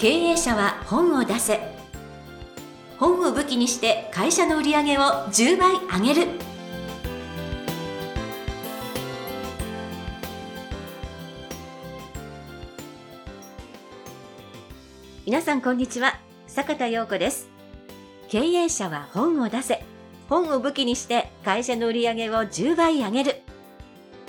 [0.00, 1.58] 経営者は本を出せ。
[3.00, 6.28] 本を武器にして会社の売り上げを10倍上げる。
[15.26, 16.20] 皆さんこんにちは。
[16.46, 17.48] 坂田陽子です。
[18.28, 19.84] 経営者は本を出せ。
[20.28, 23.47] 本を武器にして会社の売り上げを10倍上げる。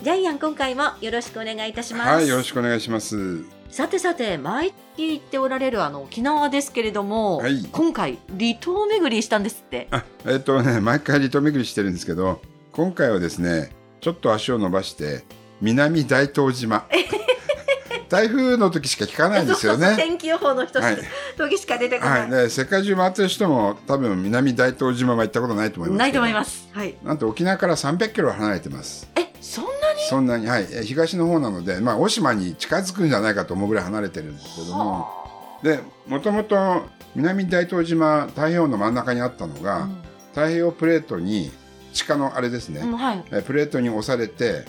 [0.02, 2.10] ジャイアン今回もよろしくお願いいたします。
[2.10, 3.44] はい、よろしくお願いします。
[3.70, 7.66] さてさて毎月行っておられるあの沖縄ですけれども、はい。
[7.70, 9.90] 今回離島巡りしたんですって。
[9.92, 12.40] あ、えっ、とね、毎回離島巡りしてるんですけど、
[12.72, 15.26] 今回はですね、ちょっと足を伸ばして、
[15.60, 16.86] 南大東島。
[18.08, 19.96] 台風の時しか聞かないんですよね。
[19.98, 20.98] 天気予報の一つ、はい。
[21.38, 26.70] 時しか出てこない、はい、で世界中回ってる人も多分南大東島は行ったことないと思いますないと思います。
[26.72, 26.96] はい。
[27.04, 29.08] なんと沖縄から300キロ離れてます。
[29.16, 29.79] えそん
[30.10, 30.68] そんなにはい。
[30.72, 35.02] え東の方なのでまあ大島に近づくんじゃないかと思うぐらい離れてるんですけども。
[35.02, 35.20] は
[35.64, 39.98] でもともと南大東島太平洋の真ん中にあったのが、あうん。
[40.30, 41.52] 太平洋プレートに
[41.94, 43.24] 地下のあれですね、うんはい。
[43.32, 44.66] えプレートに押されて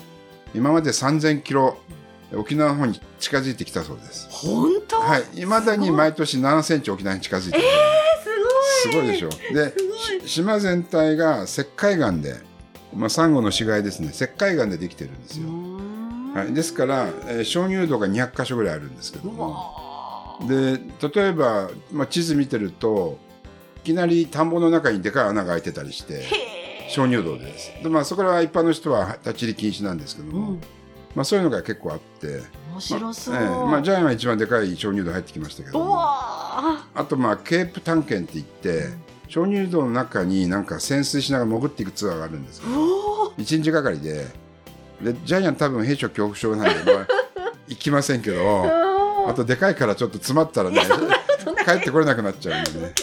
[0.53, 1.77] 今まで3000キロ
[2.35, 4.27] 沖縄の方に近づいてきたそうです。
[4.31, 5.41] 本当、はい。
[5.41, 7.63] いまだに毎年7センチ沖縄に近づいてる、
[8.83, 9.01] すごい。
[9.01, 9.29] すごいでしょ。
[9.53, 9.73] で
[10.25, 12.35] 島全体が石灰岩で、
[12.93, 14.09] まあ、サンゴの死骸ですね。
[14.09, 15.49] 石灰岩でできてるんですよ、
[16.33, 19.49] はい、ですから、えー鍾乳洞が200箇所ぐらいあるんですけどうも
[20.39, 20.79] わで
[21.13, 23.19] 例えば、まあ、地図見てると
[23.77, 26.25] いきなり田んぼの中にでかい穴が開いてたりして
[26.89, 27.71] 鍾乳洞です。
[27.81, 30.61] で、まあ、そこは一般の人は立ち入り禁止なんですけども、うん。
[31.15, 38.95] まあ、そういうのが結構あって、面白そう、えーまあ、ジャイアンは一番でかい鍾乳洞入ってきましたけどあとまあケープ探検って言って
[39.31, 43.41] 鍾乳洞の中になんか潜水しながら潜っていくツアーがあるんですけどーおー。
[43.41, 44.27] 1日がかりで。
[45.01, 47.07] でジャイアン多分兵所恐怖症なんで、 まあ、
[47.67, 50.79] 行きませんけどあとでかいからちょっと詰まったらね
[51.65, 52.93] 帰ってこれなくなっちゃうんでね。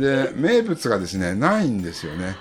[0.00, 2.36] で名物がですねないんですよね。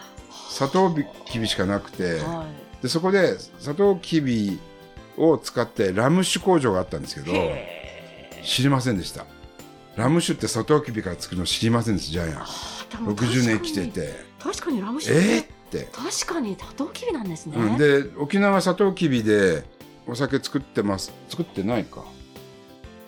[0.49, 2.19] サトウキビしかなくて。
[2.19, 2.45] は
[2.83, 4.59] でそこでサトウキビ
[5.17, 7.33] を使ってラム酒工場があったんですけいど
[8.43, 9.25] 知りませんでした
[9.95, 12.41] ラム酒ってサトウキビから作るの知りませんでしたジャイアン。
[12.41, 12.45] あ
[12.91, 14.13] でも60年生きてて。
[14.39, 19.63] 確かにラム酒えって、ー、って、確かにサトウキビなんですね、うん、で沖縄はサトウキビで
[20.07, 21.13] お酒作ってます。
[21.29, 22.03] 作ってないか。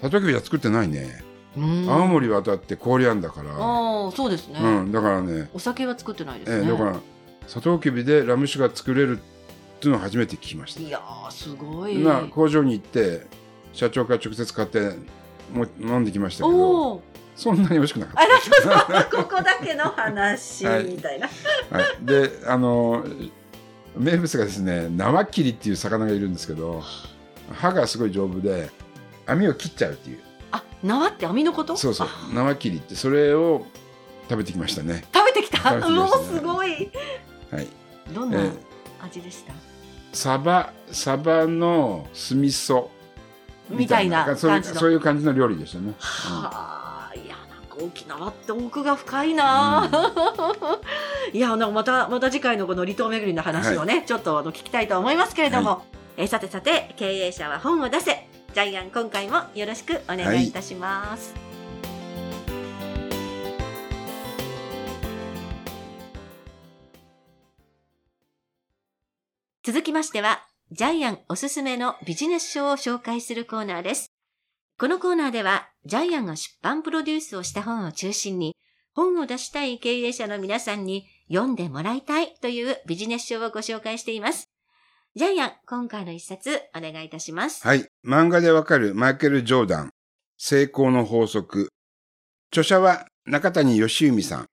[0.02, 1.24] サトウキビは作ってないね、
[1.58, 1.90] うん。
[1.90, 5.50] 青森はだって氷あんだから、ああそうですね、うん、だからね。
[5.54, 7.00] お酒は作ってないですね、えーだから
[7.48, 9.22] サトウキビでラム酒が作れるっ
[9.80, 10.82] ていうのを初めて聞きました。
[10.82, 11.98] いやーすごい。
[11.98, 13.28] まあ工場に行って
[13.74, 14.94] 社長から直接買って
[15.54, 17.02] もう飲んできましたけど
[17.36, 18.54] そんなに美味しくなかっあらそう
[19.12, 19.24] そう。
[19.24, 21.28] ここだけの話はいみたいな、
[21.70, 23.06] た、はい、であの
[23.98, 26.82] 名物がですね縄切りっていう魚がいるんですけど
[27.54, 28.70] 歯がすごい丈夫で
[29.26, 30.20] 網を切っちゃうっていう。
[30.52, 31.76] あ縄って網のこと？
[31.78, 32.08] そうそう。
[32.08, 32.34] あ。
[32.34, 33.66] 縄切りってそれを
[34.30, 35.06] 食べてきましたね。
[35.14, 35.58] 食べてきた？
[35.58, 36.26] てきうおましたね。
[36.26, 36.92] すごい。
[37.52, 37.68] はい。
[38.14, 38.52] どんなえー
[39.02, 39.54] 味でした、
[40.14, 42.88] サバサバの酢味噌
[43.70, 44.80] みたいなそういう感じの。
[44.80, 49.90] そういう感じの料理でしたね、はあいやなんか沖縄って奥が深いな、
[51.34, 55.86] いやなんかまたまた次回のこの離島巡りの話をね、ちょっとあの聞きたいと思いますけれども、
[56.18, 58.28] えーさてさて経営者は本を出せ。
[58.56, 61.34] ジャイアン今回もよろしくお願いいたします、
[69.62, 74.12] 続きましてはジャイアンおすすめのビジネス書を紹介するコーナーです
[74.78, 78.58] このコーナーでは、ジャイアンが出版プロデュースをした本を中心に、
[78.94, 84.50] 本を出したい経営者の皆さんに読んでもらいたいというビジネス書をご紹介しています。
[85.16, 87.66] ジャイアン、今回の一冊お願いいたします。
[87.66, 87.86] はい。
[88.06, 89.92] 漫画でわかるマイケル・ジョーダン。
[90.38, 91.70] 成功の法則。
[92.52, 94.48] 著者は中谷義文さん。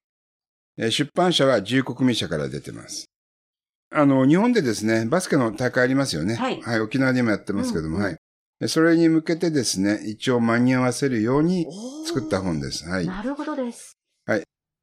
[0.90, 3.11] 出版社は自由国民社から出てます。
[3.94, 6.34] あの、日本でですね、バスケの大会ありますよね。
[6.34, 8.18] はい沖縄でもやってますけども、うんうんはい。
[8.60, 11.66] でそれに向けてですね、一応間に合わせるように
[12.06, 12.88] 作った本です。
[12.88, 13.06] はい。
[13.06, 13.96] なるほどです。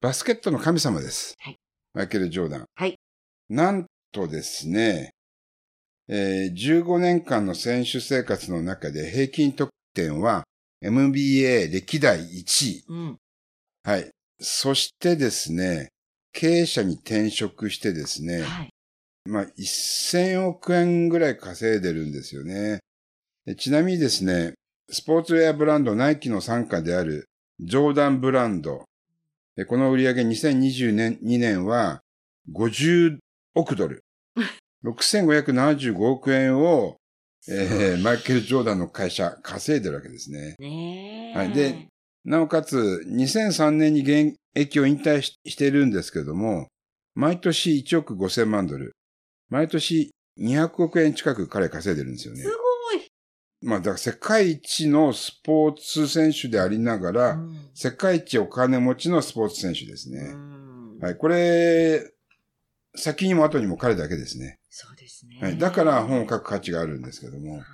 [0.01, 1.35] バスケットの神様です。
[1.39, 1.57] はい
[1.93, 2.65] マイケル・ジョーダン。
[2.75, 2.97] はい
[3.49, 5.11] なんとですね、
[6.07, 10.43] えー15年間の選手生活の中で平均得点は
[10.81, 12.85] MBA 歴代1位。
[12.87, 13.17] うん。
[13.83, 14.09] はい。
[14.39, 15.89] そしてですね、
[16.31, 18.69] 経営者に転職してですね、はい。
[19.25, 22.79] まあ、1000億円ぐらい稼いでるんですよね。
[23.45, 24.53] でちなみにですね、
[24.89, 27.29] スポーツウェアブランドナイキの傘下である
[27.59, 28.85] ジョーダンブランド。
[29.55, 32.01] でこの売上2022年は
[32.53, 33.17] 50
[33.55, 34.03] 億ドル。
[34.85, 36.99] 6575億円を
[37.47, 40.55] えーマイケル・ジョーダンの会社、稼いでるわけですね。
[40.59, 41.37] ねえ。
[41.37, 41.87] はいで、
[42.25, 46.67] なおかつ、2003年に現役を引退ししているんですけども、
[47.15, 48.93] 毎年1億5千万ドル、
[49.49, 52.47] 毎年200億円近く彼稼いでるんですよねす。
[52.47, 52.53] ご
[52.97, 53.11] い。
[53.61, 60.33] まあ、だから世界一のスポーツ選手でありながら、うん世界一お金持ちのスポーツ選手ですうね。
[60.33, 62.03] んはい、これ、
[62.95, 64.59] 先にも後にも彼だけですね。
[64.69, 65.39] そうですね。
[65.41, 67.59] はい、だから本を書く価値があるんですけども。
[67.59, 67.65] は。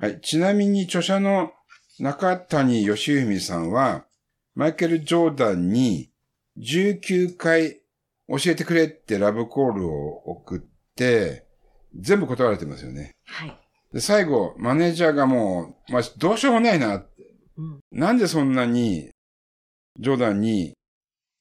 [0.00, 1.52] はいい、ちなみに著者の
[1.98, 4.06] 中谷義文さんは、
[4.54, 6.10] マイケル・ジョーダンに
[6.58, 7.80] 19回
[8.28, 10.69] 教えてくれってラブコールを送って、
[11.94, 13.16] 全部断られてますよね。
[13.24, 13.58] はい。
[13.92, 17.04] で、最後、マネージャーがもう、まあ、どうしようもないな。
[17.56, 17.80] うん。
[17.90, 19.10] なんでそんなに、
[19.98, 20.74] ジョーダンに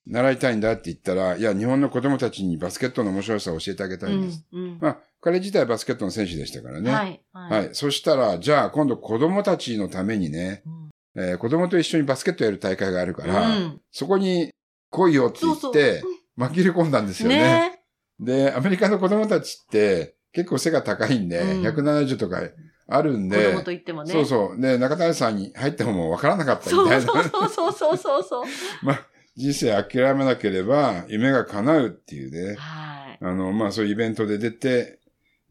[0.07, 4.43] 習いたいんだって言ったら、いや、日本の子供たちにバスケットの面白さを教えてあげたいんです。
[4.51, 4.79] うん。
[4.81, 6.91] まあ、彼自体バスケットの選手でしたからね。
[6.91, 7.21] はい。
[7.31, 7.69] はい。
[7.73, 14.51] そしたら、じゃあ今度子供たちのためにね、うんえー子供と一緒にバスケットやる大会があるから、うんそこに
[14.91, 16.01] 来いよって言そうそうって、
[16.37, 17.37] 紛れ込んだんですよね。
[17.37, 17.78] ね
[18.19, 22.41] で、アメリカの子供たちって結構背が高いんで、うん170とか
[22.87, 24.11] あるん子で、供と言ってもね。
[24.11, 24.61] そうそう。
[24.61, 27.05] で、中谷さんに入ってももう分からなかったみそうたいな。
[27.05, 28.45] そうそうそうそうそうそう。
[28.83, 32.55] まあ、人生諦めなければ夢が叶うっていうね。
[32.57, 33.17] はい。
[33.21, 34.99] あの、まあそういうイベントで出て、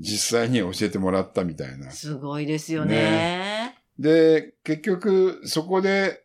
[0.01, 1.91] 実際に教えてもらったみたいな。
[1.91, 3.77] すごいですよね。
[3.99, 6.23] で、結局、そこで、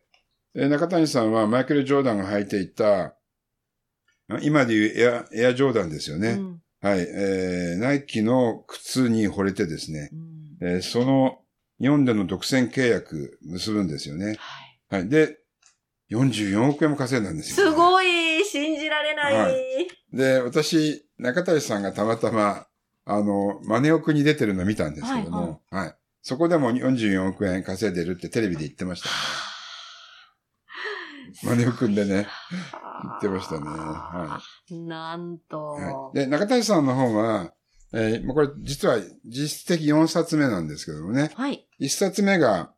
[0.54, 3.14] えー中谷さんはマイケル・ジョーダンが履いていた、あ
[4.42, 6.30] 今でいうエア、エアジョーダンですよね。
[6.30, 7.00] うんはい。
[7.00, 11.38] えー、ナイキの靴に惚れてですね、うんえーその
[11.80, 14.26] 日本での独占契約結ぶんですよね。
[14.26, 14.36] はい
[14.90, 15.08] はい。
[15.08, 15.38] で、
[16.10, 19.34] 44億円も稼いだんですよ、すごい信じられない。
[19.34, 19.48] は
[20.12, 22.66] で、私、中谷さんがたまたま、
[23.04, 29.14] あの、マネオクに出てるの見たんですけども、はい、そこでも44億円稼いでるってテレビで言ってました、ね。
[31.44, 32.26] マネオくんでね、
[33.02, 33.66] 言ってましたね。
[33.66, 35.76] はなんと。
[35.78, 35.82] い。
[35.82, 37.52] はい、で、中谷さんの本は、
[37.92, 41.30] えーこれ実は実質的4冊目なんですけどもね。
[41.34, 41.66] はい。
[41.80, 42.72] 1冊目が、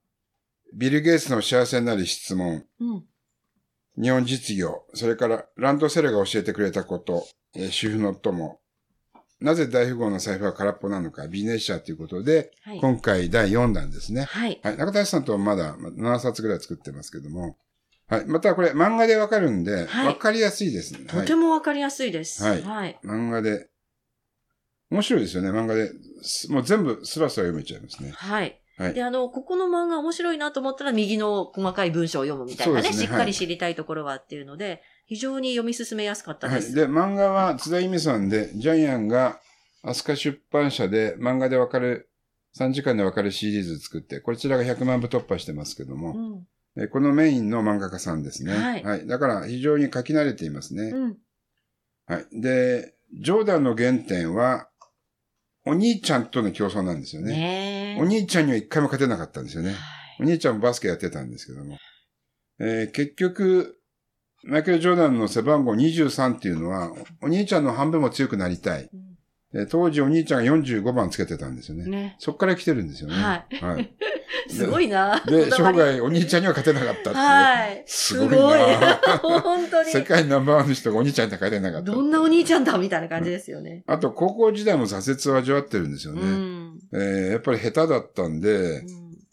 [0.75, 3.05] ビル・ゲイツの幸せなる質問、うん。
[4.03, 8.59] 日本実業、それからランドセルが教えてくれたこと、えー主婦の友、
[9.41, 12.81] なぜ大富豪の財布は空っぽなのか、ビジネス社ということで、はい。
[12.81, 14.25] 今回第4弾ですね。
[14.25, 14.61] はい。
[14.63, 14.77] はい。
[14.77, 17.57] 中谷さんとまだま7冊ぐらい作ってますけども。
[18.09, 18.27] はい。
[18.27, 21.01] またこれ漫画でわかるんで、わ、はいかりやすいですね。
[21.01, 21.35] はいとて。
[21.35, 22.45] もわかりやすいです。
[22.45, 22.99] はいはい。
[23.05, 23.69] 漫画で。
[24.91, 25.91] 面白いですよね、漫画で。
[26.23, 28.13] すもう全部スラスラ読めちゃいますね。
[28.13, 28.61] はい。
[28.79, 36.77] はいで、あの、ここの漫画面白いなと思ったら、右の細かい文章を読むみたいなね、ねしっかり知りたいところはっていうので、非常に読み進めやすかったです。
[36.77, 36.87] はい。
[36.87, 39.41] で、漫画は津田由美さんで、ジャイアンが
[39.83, 42.11] 飛鳥出版社で漫画でわかる、
[42.59, 46.47] 3時間でわかるシリーズ作って、こちらが100万部突破してますけども、うん。
[46.79, 48.53] えこのメインの漫画家さんですね。
[48.53, 50.91] はいだから非常に書き慣れていますね。
[50.91, 51.17] うん。
[52.07, 52.41] はい。
[52.41, 54.69] で、ジョーダンの原点は、
[55.65, 57.97] お兄ちゃんとの競争なんですよね。
[58.01, 59.71] お兄ちゃんには一回も勝てなかったんですよね。
[59.71, 59.79] はい
[60.19, 61.77] お兄ちゃんもバスケやってたんですけども。
[62.59, 63.79] えー結局、
[64.45, 66.91] マイケル・ジョーダンの背番号23っていうのは、
[67.23, 68.89] お兄ちゃんの半分も強くなりたい。
[68.93, 69.06] うんえー
[69.71, 71.87] 当時お兄ちゃんが45番つけてたんですよね。
[71.87, 72.17] ね。
[72.19, 73.15] そっから来てるんですよね。
[73.15, 73.57] はい。
[73.57, 73.95] はい。
[74.49, 75.23] すごいな。
[75.27, 77.15] で、生涯お兄ちゃんには勝てなかったっていう。
[77.17, 77.85] はい。
[77.87, 79.91] すごいな 本当に。
[79.91, 81.93] 世界ナンバーワンの人がお兄ちゃんには勝てなかった。
[81.93, 83.85] どんなお兄ちゃんだみたいな感じですよね。
[83.87, 86.23] あと、高校時代も挫折を味わってるんですよね。
[86.23, 86.79] うん。
[86.93, 88.85] えーやっぱり下手だったんで、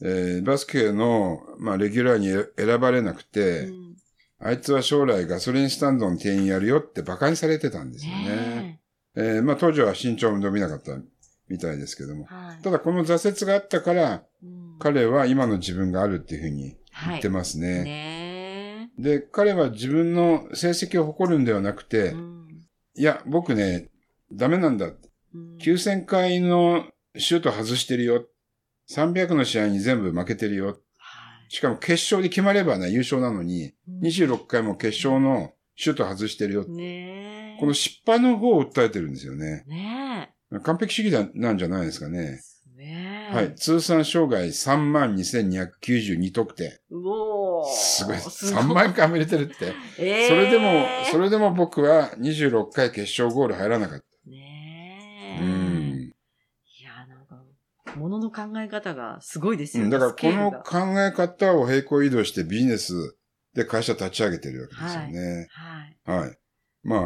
[0.01, 2.27] えーバスケの、まあ、レギュラーに
[2.57, 3.83] 選ばれなくて、うん
[4.45, 8.17] あいつは将来ガソリンスタンドの店員やるよって馬鹿にされてたんですよね。
[8.27, 8.62] ね
[9.15, 10.97] えーまあ、当時は身長も伸びなかった
[11.47, 12.33] みたいですけどもえ。。
[12.33, 17.83] はいただこの挫折があったから、うん彼は今の自分があるっていうふうに言はいってますね。
[17.83, 21.85] ねで、彼は自分の成績を誇るんではなくえ。
[21.85, 22.47] て、うん
[22.95, 23.89] いや、僕ね、
[24.31, 24.87] ダメなんだ。
[24.87, 26.85] うん9000回の
[27.17, 28.25] シュート外してるよ。
[28.89, 30.65] 300の試合に全部負けてるよ。
[30.67, 30.75] はい
[31.49, 36.67] しかも決勝で決まればね、優勝なのに、26回も決勝のシュート外してるよ。
[36.67, 37.59] ねえ。
[37.59, 39.63] この失敗の方を訴えてるんですよね。
[39.67, 40.29] ね
[40.63, 42.41] 完璧主義だなんじゃないですかね。
[42.77, 42.77] え。
[42.77, 43.35] ねえ。
[43.35, 43.55] はい。。
[43.55, 46.71] 通算生涯32,292得点。
[46.91, 48.17] うおーすごい。
[48.17, 49.73] す3万回も入れてるって。
[49.97, 54.05] ええそれでも、それでも僕は26回決勝ゴール入らなかった。
[54.29, 55.43] ねえ。
[55.43, 56.13] うん。
[56.65, 57.43] いや、なんか、
[57.97, 59.85] ものの考え方がすごいですよね。
[59.85, 63.17] うんだからこの考え方を平行移動してビジネス
[63.53, 65.47] で会社立ち上げてるわけですよね。
[66.05, 66.19] はい。
[66.19, 66.37] はい。
[66.83, 66.99] まあ、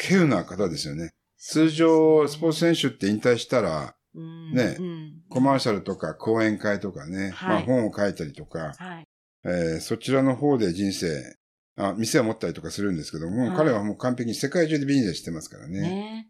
[0.00, 1.12] 稀有な方ですよね。
[1.38, 9.08] 通常、スポーツ選手って引退したら、うんねうんコマーシャルとか講演会とかね、はいまあ本を書いたりとか、はい。
[9.44, 11.36] えーそちらの方で人生、
[11.76, 16.28] あ、店を持ったりとかするんですけども、はい彼はもう完璧に世界中でビジネスしてますからね。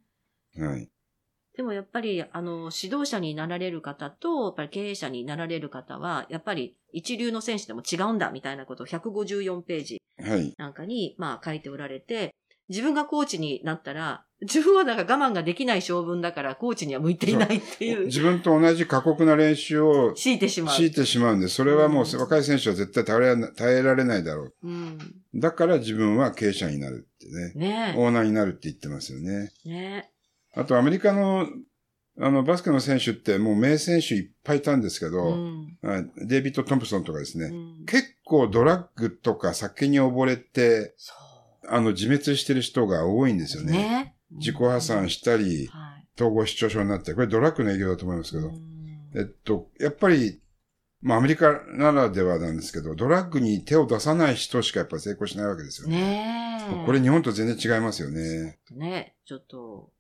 [0.57, 0.89] ねはい。
[1.57, 10.53] でもやっぱり、あの、指導者になられる方と、やっぱり経営者になられる方は、やっぱり一流の選手でも違うんだみたいなことを154ページはい。
[10.59, 12.35] なんかに、まあ書いておられて、
[12.69, 20.77] 自分がコーチになったら、自分はなんか我慢ができない性分だから、コーチには向いていないっていう、自分と同じ過酷な練習を強いてしまう。
[20.77, 24.55] 強いてしまうんで、それはもううん若い選手は絶対耐えられな耐えられないだろう。
[24.65, 24.99] うん。
[25.35, 27.93] だから自分は経営者になるってね。
[27.93, 29.53] ねオーナーになるって言ってますよね。
[29.67, 29.69] え。
[29.69, 30.11] ね
[30.57, 31.47] あとアメリカの、
[32.21, 35.11] あの、バスケの選手ってもう名選手いっぱいいたんですけえ。
[35.11, 35.79] ど、うん。
[35.83, 41.13] はいデイビッド・トンプソンとかですね、うん結構ドラッグとか酒に溺れて、そ
[41.69, 43.67] あの、自滅してる人が多いんですよう。
[43.67, 43.73] ね。
[43.73, 46.07] ね自己破産したり、はい。
[46.17, 48.75] 統合失調症になって、これドラッグの影響だと思いますけど、うん
[49.17, 50.41] えっと、やっぱり、
[51.01, 55.89] まあアメリカならではなんですけど、ドラッグに手を出さない人しかやっぱり成功しないわけですよ。
[55.89, 56.87] ねえ。
[56.87, 58.59] これ日本と全然違いますよね。
[58.73, 59.91] ね、ちょっと、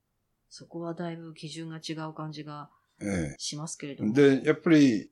[0.56, 2.70] そこはだいぶ基準が違う感じが
[3.02, 4.06] えしますけれどえ。
[4.06, 4.14] も。
[4.14, 5.10] で、やっぱり、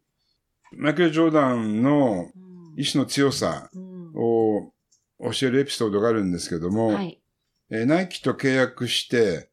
[0.76, 4.72] マイケル・ジョーダンのうん、意志の強さうんを
[5.32, 7.20] 教えるエピソードがあるんですけども、はい。
[7.72, 9.50] えーナイキと契約して、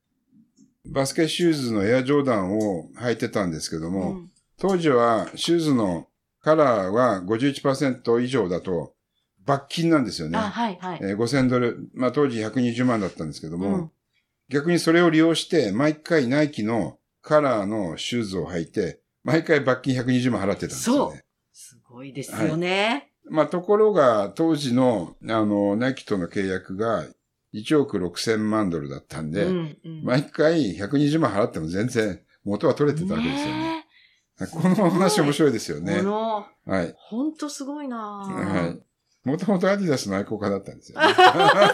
[0.86, 4.32] バスケシューズのエアジョーダンを履いてたんですけども、うん
[4.62, 6.08] 当時はシューズの
[6.42, 8.94] カラーは51%以上だと
[9.46, 10.38] 罰金なんですよね。
[10.38, 11.00] あ、はい、はい。
[11.02, 13.92] えー5000ドル、まあ当時120万だったんですけども、うん
[14.50, 21.24] 逆にそれを利用して、毎回ナイキのカラーのシューズを履いて、毎回罰金120万払ってたんですよね。
[21.54, 23.12] すごいですよね。
[23.30, 27.06] まあところが、当時の、あの、ナイキとの契約が
[27.54, 33.86] 1億6000万ドルだったんで、うんうん毎回120万払っても全然元は取れてたわけですよね。
[34.40, 36.04] ねこの話面白いですよえねこ。
[36.04, 36.94] の、はい。
[36.96, 38.82] ほんとすごいなはい。
[39.24, 41.14] もともとアディダスの愛好家だったんですよ、ね。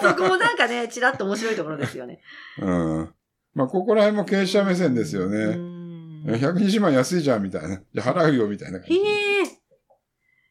[0.02, 2.22] そこもなんかね、ちらっと面白いところですよね。
[2.60, 3.14] うん。
[3.54, 5.56] まあ、ここら辺も経営者目線ですようね。
[5.56, 7.82] ん120万安いじゃん、みたいな。
[7.94, 8.96] じゃあ払うよ、みたいな感じ。
[8.96, 9.44] へえ。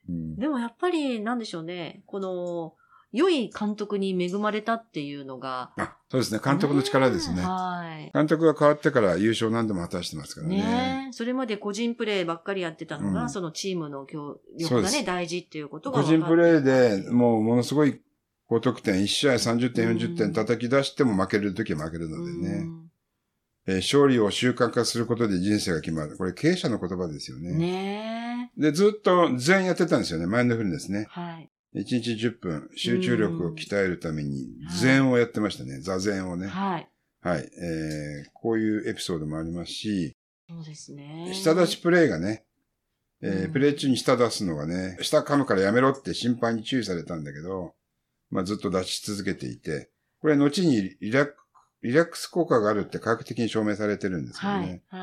[0.09, 2.03] うんでもやっぱり、なんでしょうね。
[2.07, 2.75] この、
[3.15, 5.71] 良い監督に恵まれたっていうのが。
[5.77, 6.41] あ、そうですね。
[6.45, 7.43] 監督の力ですね。
[7.43, 8.11] はい。
[8.13, 10.57] 監督が変わってから優勝何度も果たしてますからね。
[10.57, 11.13] ねえ。
[11.13, 18.01] それまで個人プレーばっかりやってたのが、うんそのチームの協力がね、大事っていうことが個人プレーでもうものすごい
[18.49, 22.67] 高得点、1試合30点、40点叩き出しても負けるときは負けるのでね。
[23.69, 26.19] えー勝利を習慣化することで人生が決まる。
[26.19, 27.55] これ経営者の言葉ですようんね。
[27.55, 28.61] ねえ。
[28.61, 30.27] で、ずっと全やってたんですよね。
[30.27, 31.07] マインドフルネスね。
[31.09, 31.51] はい。
[31.75, 35.81] 1日10分、集中力を鍛えるためにうん禅をやってましたね。
[35.81, 36.47] 座禅をね。
[36.47, 36.89] はい。
[37.21, 37.51] はい。
[37.61, 40.15] えー、こういうエピソードもありますし、
[40.49, 41.31] そうですね。
[41.33, 42.45] 舌出しプレイがね、
[43.23, 47.75] えーうんプレイ中に舌出すのがね、舌噛むからやめろって審判に注意されたんだけど、
[48.31, 49.89] まあずっと出し続けていて、
[50.21, 51.37] これ後にリラック
[51.83, 54.83] リラックス効果があるって科学的に証明されてるんですけどはね。
[54.91, 54.97] い。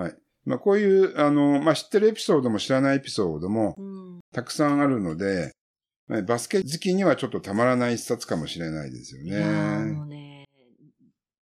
[0.00, 0.16] はい。
[0.44, 4.20] まあこういう、あの、まあ知ってるエピソードも知らないエピソードもうん。
[4.32, 5.52] たくさんあるので、まあ
[6.08, 10.46] バスケ好きにはちょっとたまらない一冊かもしれないですよいやーもね。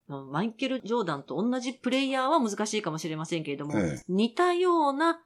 [0.09, 5.21] うね、マイケル・ジョーダンと同じプレイヤーは難しいかもしれませんけれども、ええ似たような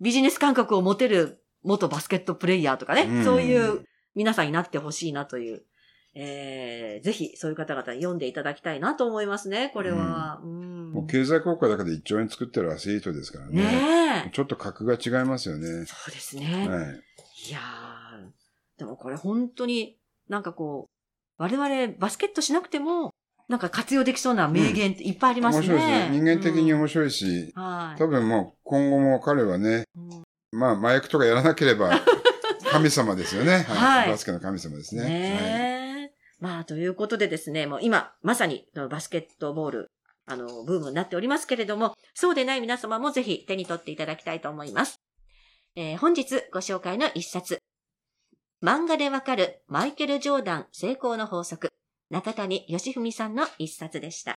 [0.00, 5.62] ビジネス感覚を持てる元バスケットプレイヤーとかね、うんそういう皆さんになってほしいなという、
[6.14, 10.40] えー、ぜひそういう方々に読んでいただきたいなと思いますね、これは。
[10.42, 13.62] うんもう経済効果だけで1兆円作ってるアスリートですからね。
[13.62, 14.30] ねえ。
[14.30, 15.84] ちょっと格が違いますよね。
[15.84, 16.68] そうですね。
[16.68, 17.02] はい。
[17.48, 17.95] いやー、
[18.78, 23.12] でもこれ本当になんかこう、我々バスケットしなくても、
[23.48, 25.68] なんか活用できそうな名言っていっぱいありますね。
[25.68, 26.18] 面白いですね。
[26.18, 27.98] 人間的にうん面白いし、はい。
[27.98, 31.90] 多分もう今後も彼はね、うんまあ麻薬とかやらなければ
[32.72, 33.58] 神様ですよね。
[33.68, 35.02] はいバスケの神様ですね。
[35.02, 36.16] はいねえ。
[36.38, 39.90] まあ、ということでですね、もう今、まさにバスケットボール、
[40.26, 44.96] あの、ブームになっておりますけれども、そうでない皆様もぜひ手に取っていただきたいと思います。
[45.76, 47.58] えー本日ご紹介の一冊。
[48.66, 51.72] 漫画でわかるマイケル・ジョーダン成功の法則。
[52.10, 54.34] 中谷義文さんの一冊でした。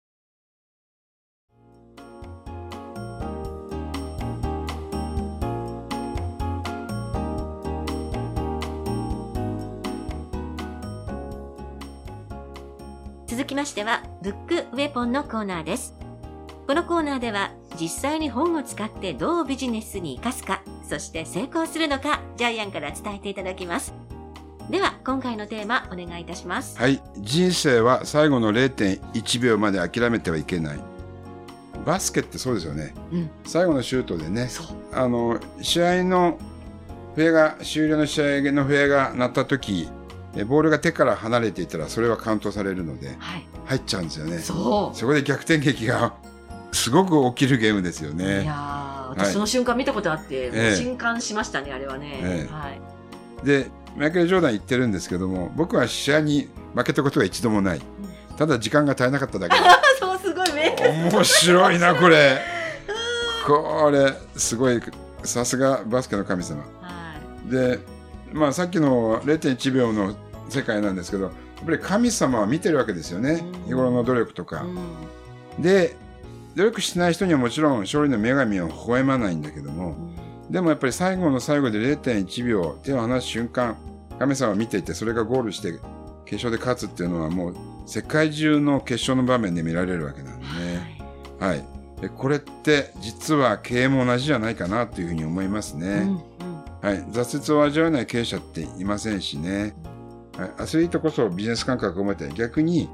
[13.27, 15.93] 続きましては、ブックウェポンのコーナーです。
[16.67, 23.93] このコーナーでは、実際に本を使ってどうビジネスに活かすか、そして成功するのか、ジャイアンから伝えていただきます。
[24.69, 26.77] では、今回のテーマ、お願いいたします。
[26.77, 27.01] はい。
[27.19, 30.79] 人生は最後の0.1秒まで諦めてはいけない。
[31.85, 32.93] バスケってそうですよね。
[33.13, 33.29] うん。
[33.45, 34.49] 最後のシュートでね。
[34.91, 36.37] あの、試合の
[37.15, 39.87] 笛が、終了の試合の笛が鳴った時、
[40.35, 43.47] えボールが手から離れていたらそれはカウントされるのではい。
[43.65, 44.39] 入っちゃうんですよね。
[44.39, 46.13] そこで逆転劇が
[46.73, 48.43] すごく起きるゲームですよいね。
[48.43, 52.19] やー私その瞬間見たことあって、もうええ震撼しましたね、あれはね。
[52.21, 53.45] ええはい。
[53.45, 57.81] で、マイケル・ジョーダン言ってるんですけども、僕は試合に負けたことは一度もない。
[58.37, 60.47] ただ時間が足りなかっただけあ、 そう、すごい。
[61.11, 62.39] 面白いな、これ。
[63.45, 64.79] これ、すごい、
[65.23, 66.61] さすがバスケの神様。
[66.81, 67.15] は
[67.47, 67.51] い。
[67.51, 67.79] で、
[68.31, 70.15] まあさっきの0.1秒の
[70.49, 71.33] 世界なんですけど、やっ
[71.65, 73.65] ぱり神様は見てるわけですよねうん。
[73.65, 74.61] 日頃の努力とか。
[74.61, 74.77] うん
[75.59, 75.95] で、
[76.55, 79.95] 努力しない人にはもちろん勝利の女神は微笑まないんだけども、
[80.49, 83.75] でもやっぱり最後の最後で0.1秒手を離す瞬間、
[84.17, 85.73] 神様を見ていてそれがゴールして
[86.25, 91.01] 決勝で勝つっていうのはもう世界中の決勝の場面で見られるわけなんでね。
[91.39, 91.63] はい。
[92.01, 95.87] でこれって実は経営も同じじゃないかなというふうに思いますね。
[95.87, 96.37] うんうん
[96.81, 97.03] はい。
[97.05, 99.73] 挫折を味わえない経営者っていませんしね。
[100.37, 100.51] はい。
[100.59, 102.89] アスリートこそビジネス感覚を持て、逆に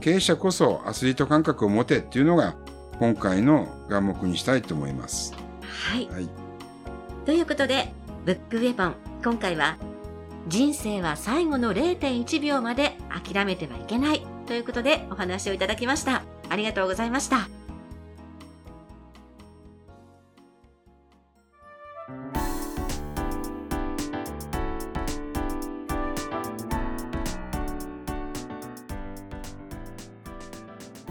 [0.00, 2.56] 経営者こそアスリート感覚を持てっていうのが
[2.98, 5.34] 今回の眼目にしたいと思います。
[5.60, 6.08] はい。
[6.08, 6.49] はい。
[7.26, 7.92] ということで、
[8.24, 9.76] ブックウェポン、今回は、
[10.48, 16.22] 人生は最後の0.1秒まで諦めてはいけないということでお話をいただきました。
[16.48, 17.48] ありがとうございました。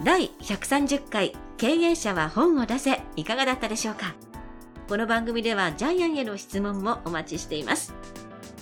[0.02, 4.14] 第130回経営者は本を出せいかがだったでしょうか？
[4.90, 7.94] この番組ではジャイアンへの質問もお待ちしています。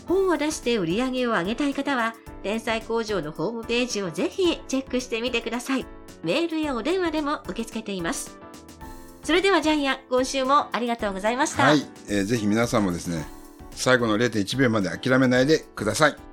[0.07, 5.87] 本を出して売り上げを上げたい方は、天才工場のホームページをぜひチェックしてみてください。
[6.23, 8.39] メールやお電話でも受け付けています。
[9.25, 11.63] それではジャイアン、今週もありがとうございました。
[11.63, 13.27] はい、えーぜひ皆さんもですね、
[13.71, 16.28] 最後の0.1秒まで諦めないでください。